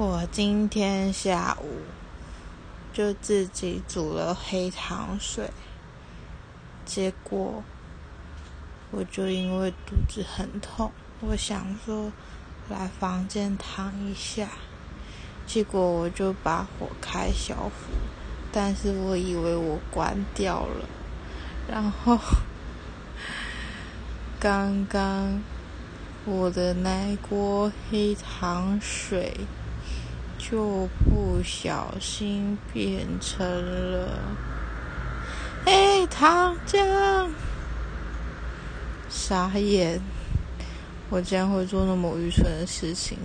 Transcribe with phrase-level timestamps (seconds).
[0.00, 1.80] 我今天下午
[2.92, 5.50] 就自己煮了黑糖水，
[6.86, 7.64] 结果
[8.92, 12.12] 我就因为肚子很痛，我想说
[12.68, 14.50] 来房间躺一下，
[15.48, 17.70] 结果我就把火开小火，
[18.52, 20.88] 但是我以为我关掉了，
[21.68, 22.16] 然后
[24.38, 25.42] 刚刚
[26.24, 29.36] 我的那锅黑糖水。
[30.50, 33.46] 就不小心变成
[33.92, 34.18] 了
[35.66, 37.28] 黑糖浆，
[39.10, 40.00] 傻眼！
[41.10, 43.18] 我竟然会做那么愚蠢的事情。